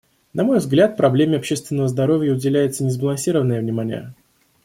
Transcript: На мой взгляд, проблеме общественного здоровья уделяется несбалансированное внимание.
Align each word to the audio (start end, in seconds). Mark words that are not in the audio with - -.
На 0.33 0.43
мой 0.43 0.57
взгляд, 0.57 0.97
проблеме 0.97 1.37
общественного 1.37 1.87
здоровья 1.87 2.31
уделяется 2.33 2.83
несбалансированное 2.83 3.59
внимание. 3.61 4.15